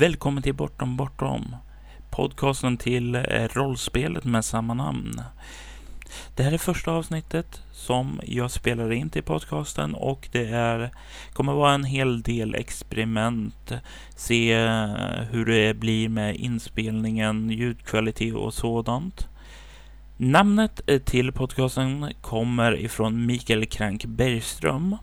[0.00, 1.56] Välkommen till Bortom Bortom,
[2.10, 3.22] podcasten till eh,
[3.52, 5.22] rollspelet med samma namn.
[6.36, 10.90] Det här är första avsnittet som jag spelar in till podcasten och det är,
[11.32, 13.72] kommer vara en hel del experiment.
[14.16, 14.88] Se eh,
[15.30, 19.28] hur det blir med inspelningen, ljudkvalitet och sådant.
[20.16, 24.96] Namnet eh, till podcasten kommer ifrån Mikael Krank Bergström.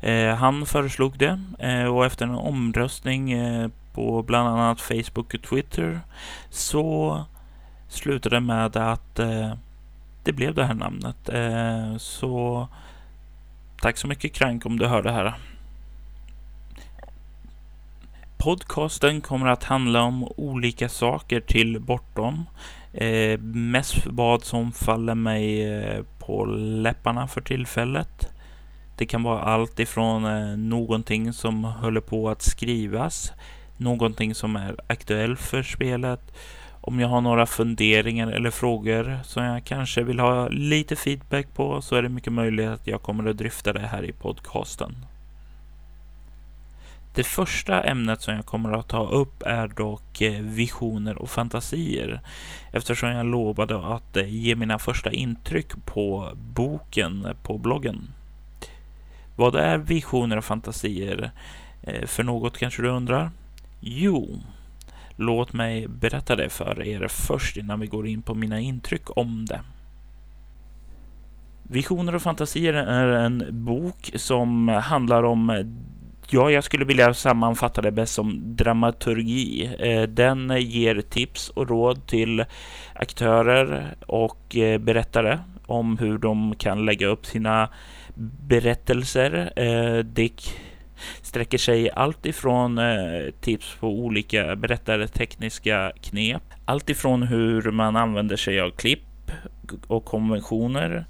[0.00, 5.42] Eh, han föreslog det eh, och efter en omröstning eh, på bland annat Facebook och
[5.42, 6.00] Twitter
[6.50, 7.24] så
[7.88, 9.52] slutade det med att eh,
[10.24, 11.28] det blev det här namnet.
[11.28, 12.68] Eh, så
[13.80, 15.34] tack så mycket Krank om du hör det här.
[18.44, 22.44] Podcasten kommer att handla om olika saker till bortom.
[22.92, 28.28] Eh, mest vad som faller mig eh, på läpparna för tillfället.
[28.96, 33.32] Det kan vara allt ifrån eh, någonting som håller på att skrivas,
[33.76, 36.34] någonting som är aktuellt för spelet,
[36.80, 41.82] om jag har några funderingar eller frågor som jag kanske vill ha lite feedback på
[41.82, 44.96] så är det mycket möjligt att jag kommer att dryfta det här i podcasten.
[47.14, 52.20] Det första ämnet som jag kommer att ta upp är dock eh, visioner och fantasier
[52.72, 58.08] eftersom jag lovade att eh, ge mina första intryck på boken eh, på bloggen.
[59.36, 61.30] Vad är visioner och fantasier?
[62.06, 63.30] För något kanske du undrar?
[63.86, 64.40] Jo,
[65.16, 69.46] låt mig berätta det för er först innan vi går in på mina intryck om
[69.46, 69.60] det.
[71.62, 75.64] Visioner och fantasier är en bok som handlar om
[76.28, 79.70] Ja, jag skulle vilja sammanfatta det bäst som dramaturgi.
[79.78, 82.44] Eh, den ger tips och råd till
[82.94, 87.68] aktörer och eh, berättare om hur de kan lägga upp sina
[88.48, 89.52] berättelser.
[89.56, 90.30] Eh, det
[91.22, 98.36] sträcker sig allt ifrån eh, tips på olika berättartekniska knep, allt ifrån hur man använder
[98.36, 99.00] sig av klipp
[99.86, 101.06] och konventioner,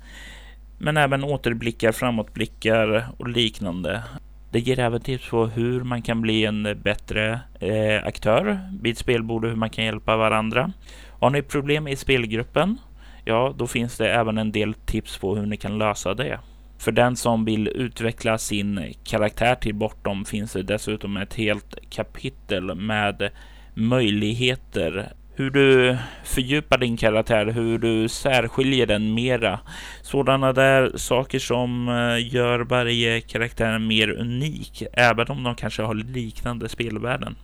[0.78, 4.02] men även återblickar, framåtblickar och liknande.
[4.50, 9.44] Det ger även tips på hur man kan bli en bättre eh, aktör vid spelbord
[9.44, 10.72] och hur man kan hjälpa varandra.
[11.20, 12.78] Har ni problem i spelgruppen?
[13.24, 16.38] Ja, då finns det även en del tips på hur ni kan lösa det.
[16.78, 22.74] För den som vill utveckla sin karaktär till bortom finns det dessutom ett helt kapitel
[22.74, 23.30] med
[23.74, 29.60] möjligheter hur du fördjupar din karaktär, hur du särskiljer den mera.
[30.02, 35.94] Sådana där saker som eh, gör varje karaktär mer unik, även om de kanske har
[35.94, 37.36] liknande spelvärden.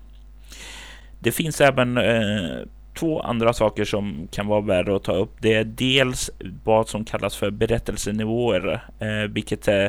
[1.18, 2.66] Det finns även eh,
[3.00, 5.36] två andra saker som kan vara värda att ta upp.
[5.40, 6.30] Det är dels
[6.64, 9.86] vad som kallas för berättelsenivåer, eh, vilket eh,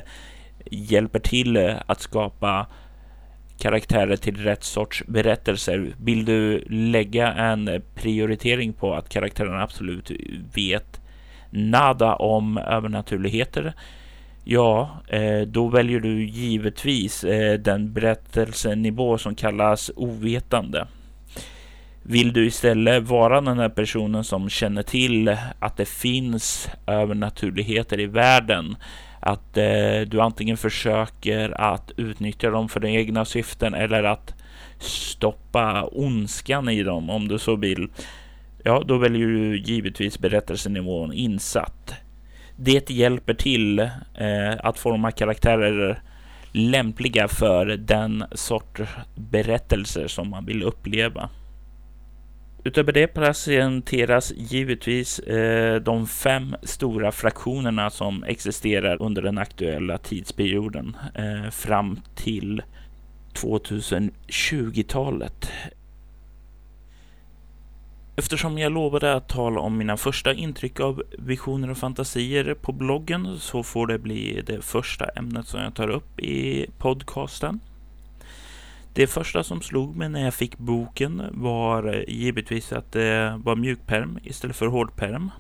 [0.66, 2.68] hjälper till att skapa
[3.58, 5.94] karaktärer till rätt sorts berättelser.
[6.04, 10.12] Vill du lägga en prioritering på att karaktärerna absolut
[10.56, 11.02] vet
[11.50, 13.74] nada om övernaturligheter?
[14.44, 20.88] Ja, eh, då väljer du givetvis eh, den berättelsenivå som kallas ovetande.
[22.04, 28.06] Vill du istället vara den här personen som känner till att det finns övernaturligheter i
[28.06, 28.76] världen?
[29.20, 34.34] Att eh, du antingen försöker att utnyttja dem för dina egna syften eller att
[34.80, 37.90] stoppa ondskan i dem om du så vill.
[38.64, 41.94] Ja, då väljer du givetvis berättelsenivån insatt.
[42.56, 43.90] Det hjälper till eh,
[44.64, 46.02] att forma karaktärer
[46.52, 48.82] lämpliga för den sorts
[49.16, 51.30] berättelser som man vill uppleva.
[52.64, 60.98] Utöver det presenteras givetvis eh, de fem stora fraktionerna som existerar under den aktuella tidsperioden
[61.16, 62.62] eh, fram till
[63.34, 65.52] 2020-talet.
[68.16, 73.40] Eftersom jag lovade att tala om mina första intryck av visioner och fantasier på bloggen
[73.40, 77.60] så får det bli det första ämnet som jag tar upp i podcasten.
[78.94, 83.42] Det första som slog mig när jag fick boken var eh, givetvis att eh, det
[83.44, 85.32] var mjukperm istället för hårdperm.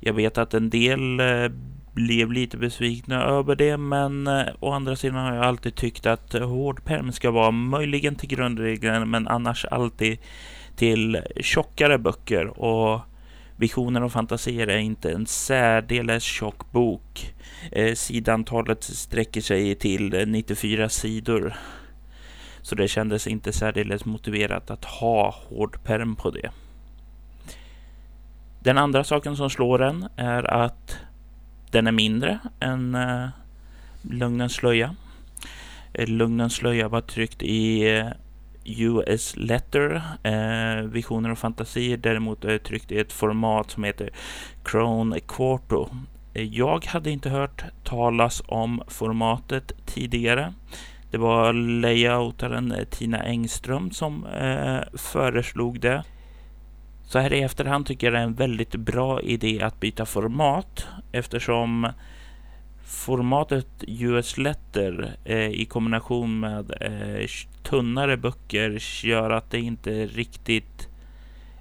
[0.00, 1.48] Jag vet att en del eh,
[1.92, 4.28] blev lite besvikna över det, men
[4.60, 9.28] å andra sidan har jag alltid tyckt att hårdperm ska vara möjligen till grundregeln, men
[9.28, 10.18] annars alltid
[10.76, 13.00] till tjockare böcker och
[13.56, 17.34] Visioner och fantasier är inte en särdeles tjock bok.
[17.72, 21.54] Eh, sidantalet sträcker sig till 94 sidor.
[22.64, 26.50] Så det kändes inte särdeles motiverat att ha hård perm på det.
[28.60, 30.96] Den andra saken som slår en är att
[31.70, 33.28] den är mindre än uh,
[34.02, 34.94] Lugnens slöja.
[35.92, 38.06] Eh, Lugnens slöja var tryckt i eh,
[38.64, 40.02] US Letter.
[40.22, 44.10] Eh, Visioner och fantasier däremot är tryckt i ett format som heter
[44.64, 45.88] Crown Quarto.
[46.32, 50.54] Jag hade inte hört talas om formatet tidigare.
[51.14, 56.04] Det var layoutaren eh, Tina Engström som eh, föreslog det.
[57.02, 60.86] Så här i efterhand tycker jag det är en väldigt bra idé att byta format
[61.12, 61.88] eftersom
[62.84, 67.26] formatet US Letter eh, i kombination med eh,
[67.62, 70.88] tunnare böcker gör att det inte riktigt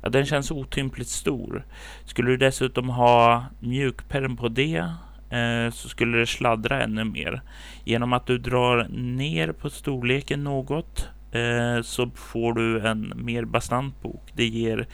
[0.02, 1.66] Ja, den känns otympligt stor.
[2.06, 4.86] Skulle du dessutom ha mjukperm på det
[5.34, 7.42] Eh, så skulle det sladdra ännu mer.
[7.84, 14.02] Genom att du drar ner på storleken något eh, så får du en mer bastant
[14.02, 14.32] bok.
[14.34, 14.88] Det ger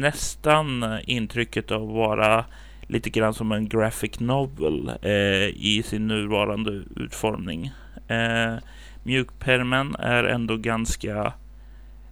[0.00, 2.44] nästan intrycket av att vara
[2.82, 7.72] lite grann som en graphic novel eh, i sin nuvarande utformning.
[9.02, 11.32] Mjukpermen är ändå ganska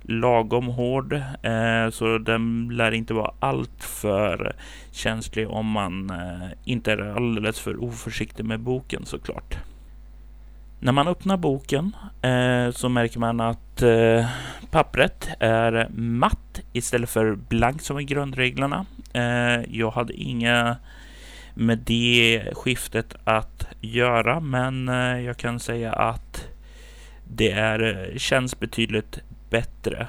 [0.09, 1.13] lagom hård,
[1.43, 4.57] eh, så den lär inte vara alltför
[4.91, 9.57] känslig om man eh, inte är alldeles för oförsiktig med boken såklart.
[10.81, 14.27] När man öppnar boken eh, så märker man att eh,
[14.71, 18.87] pappret är matt istället för blankt som i grundreglerna.
[19.13, 20.77] Eh, jag hade inga
[21.55, 26.49] med det skiftet att göra, men eh, jag kan säga att
[27.25, 29.19] det är, eh, känns betydligt
[29.51, 30.09] bättre.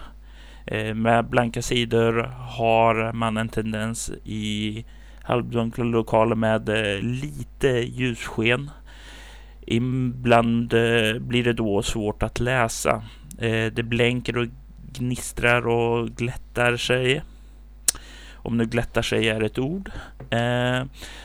[0.65, 4.85] Eh, med blanka sidor har man en tendens i
[5.23, 8.69] halvdunkla lokaler med eh, lite ljussken.
[9.61, 13.03] Ibland eh, blir det då svårt att läsa.
[13.71, 14.47] Det blänker och
[14.93, 17.23] gnistrar och glättar sig.
[18.33, 19.91] Om nu glättar sig är ett ord.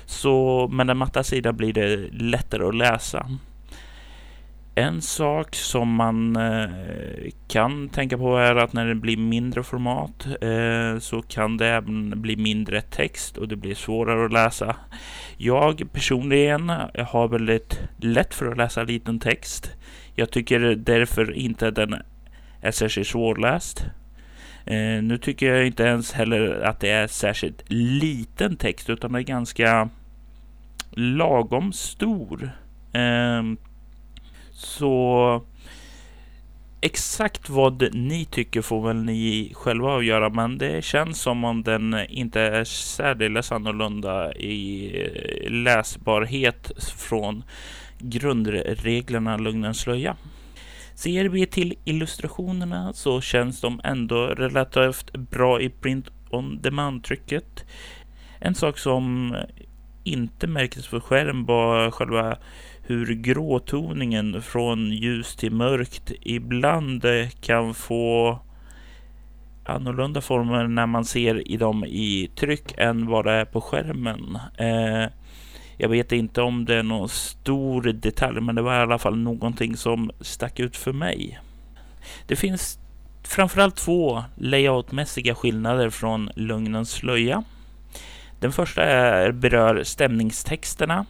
[0.06, 3.26] Så med den matta sidan blir det lättare att läsa.
[4.74, 6.70] En sak som man eh,
[7.48, 12.22] kan tänka på är att när det blir mindre format eh, så kan det även
[12.22, 14.76] bli mindre text och det blir svårare att läsa.
[15.36, 16.69] Jag personligen
[17.08, 19.70] har väldigt lätt för att läsa liten text.
[20.14, 21.96] Jag tycker därför inte att den
[22.60, 23.84] är särskilt svårläst.
[24.66, 29.19] Eh, nu tycker jag inte ens heller att det är särskilt liten text utan det
[29.19, 29.88] är ganska
[30.90, 32.50] lagom stor.
[32.92, 33.56] Ehm,
[34.62, 35.43] så
[36.81, 41.97] exakt vad ni tycker får väl ni själva avgöra, men det känns som om den
[42.09, 44.93] inte är särdeles annorlunda i
[45.49, 47.44] läsbarhet från
[47.99, 50.17] grundreglerna Lugnens slöja.
[50.94, 57.65] Ser vi till illustrationerna så känns de ändå relativt bra i print on demand-trycket.
[58.38, 59.37] En sak som
[60.05, 62.37] inte märktes på skärm var själva
[62.82, 68.38] hur gråtoningen från ljus till mörkt ibland eh, kan få
[69.64, 74.38] annorlunda former när man ser i dem i tryck än vad det är på skärmen.
[74.56, 75.10] Eh,
[75.77, 79.19] jag vet inte om det är någon stor detalj, men det var i alla fall
[79.19, 81.41] någonting som stack ut för mig.
[82.27, 82.79] Det finns
[83.22, 87.44] framförallt två layoutmässiga skillnader från Lugnens slöja.
[88.43, 91.06] Den första är, berör stämningstexterna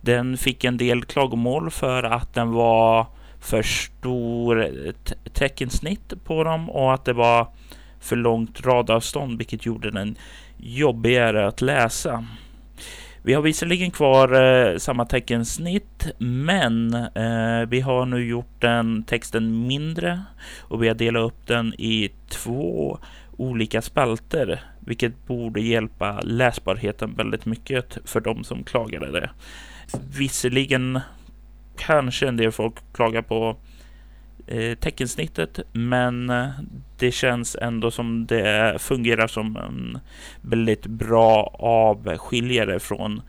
[0.00, 3.06] den fick en del klagomål för att den var
[3.40, 4.92] för stor eh,
[5.32, 7.48] teckensnitt på dem och att det var
[8.00, 10.16] för långt radavstånd, vilket gjorde den
[10.56, 12.24] jobbigare att läsa.
[13.22, 19.66] Vi har visserligen kvar eh, samma teckensnitt, men eh, vi har nu gjort den texten
[19.66, 20.22] mindre
[20.60, 22.98] och vi har delat upp den i två
[23.36, 29.30] olika spalter, vilket borde hjälpa läsbarheten väldigt mycket för de som klagade det.
[30.18, 31.00] Visserligen
[31.76, 33.56] kanske en del folk klagar på
[34.46, 36.48] eh, teckensnittet, men eh,
[36.98, 39.98] det känns ändå som det fungerar som en
[40.40, 43.22] väldigt bra avskiljare från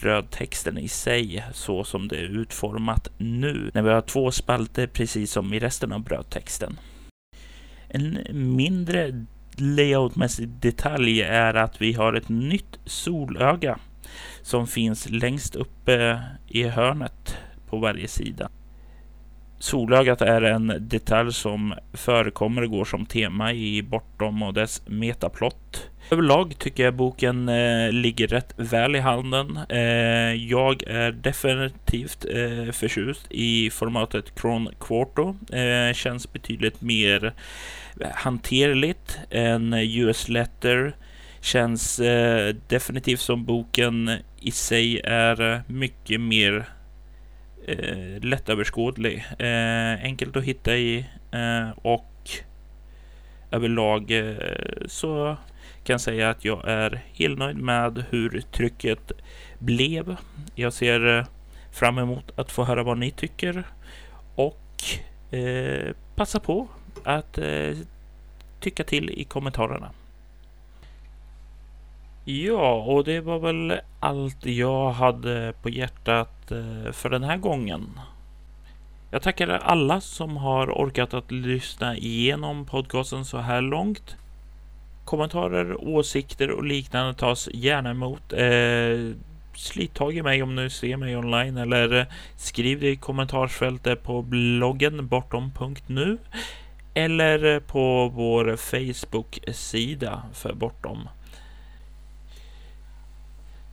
[0.00, 5.32] brödtexten i sig så som det är utformat nu när vi har två spalter precis
[5.32, 6.78] som i resten av brödtexten.
[7.88, 9.26] En mindre
[9.60, 13.78] layoutmässig detalj är att vi har ett nytt solöga
[14.42, 17.36] som finns längst uppe i hörnet
[17.66, 18.50] på varje sida.
[19.60, 25.90] Solögat är en detalj som förekommer och går som tema i Bortom och dess metaplott.
[26.10, 29.58] Överlag tycker jag boken eh, ligger rätt väl i handen.
[29.68, 35.36] Eh, jag är definitivt eh, förtjust i formatet Cron Quarto.
[35.52, 37.32] Eh, känns betydligt mer
[38.14, 40.96] hanterligt än US Letter
[41.40, 46.66] känns eh, definitivt som boken i sig är mycket mer
[47.70, 49.24] eh, lättöverskådlig.
[49.38, 52.30] Eh, enkelt att hitta i Eh, och
[53.50, 54.36] överlag eh,
[54.86, 55.36] så
[55.84, 59.12] kan jag säga att jag är helt nöjd med hur trycket
[59.58, 60.16] blev.
[60.54, 61.26] Jag ser eh,
[61.72, 63.64] fram emot att få höra vad ni tycker
[64.34, 64.82] och
[65.34, 66.68] eh, passa på
[67.04, 67.76] att eh,
[68.60, 69.90] tycka till i kommentarerna.
[72.30, 78.00] Ja, och det var väl allt jag hade på hjärtat eh, för den här gången.
[79.10, 84.16] Jag tackar alla som har orkat att lyssna igenom podcasten så här långt.
[85.04, 88.32] Kommentarer, åsikter och liknande tas gärna emot.
[88.32, 89.16] Eh,
[89.54, 92.06] slit tag i mig om du ser mig online eller
[92.36, 96.18] skriv det i kommentarsfältet på bloggen bortom.nu
[96.94, 101.08] eller på vår Facebook-sida för Bortom.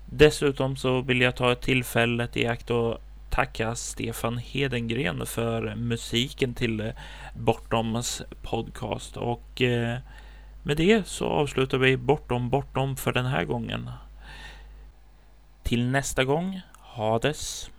[0.10, 2.98] Dessutom så vill jag ta tillfället i akt och
[3.30, 6.92] tacka Stefan Hedengren för musiken till eh,
[7.36, 9.98] Bortoms podcast och eh,
[10.64, 13.90] med det så avslutar vi Bortom Bortom för den här gången.
[15.64, 17.70] Till nästa gång, Hades.